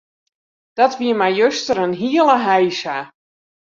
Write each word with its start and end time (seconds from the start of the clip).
Dat 0.77 0.93
wie 0.99 1.13
my 1.21 1.29
juster 1.39 1.77
in 1.85 1.93
hiele 2.01 2.37
heisa. 2.47 2.97